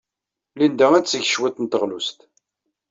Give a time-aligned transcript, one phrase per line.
[0.57, 2.19] Linda ad d-teg cwiṭ n teɣlust.